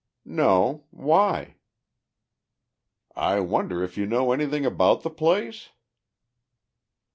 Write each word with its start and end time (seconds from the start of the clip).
"No. 0.25 0.85
Why?" 0.89 1.57
"I 3.15 3.39
wonder 3.39 3.83
if 3.83 3.99
you 3.99 4.07
know 4.07 4.31
anything 4.31 4.65
about 4.65 5.01
the 5.03 5.11
place?" 5.11 5.69